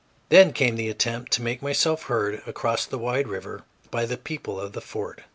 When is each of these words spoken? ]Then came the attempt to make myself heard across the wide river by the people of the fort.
]Then 0.29 0.51
came 0.51 0.77
the 0.77 0.89
attempt 0.89 1.31
to 1.33 1.43
make 1.43 1.61
myself 1.61 2.05
heard 2.05 2.41
across 2.47 2.87
the 2.87 2.97
wide 2.97 3.27
river 3.27 3.65
by 3.91 4.07
the 4.07 4.17
people 4.17 4.59
of 4.59 4.73
the 4.73 4.81
fort. 4.81 5.21